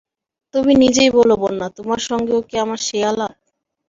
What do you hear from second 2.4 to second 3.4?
কি আমার সেই আলাপ।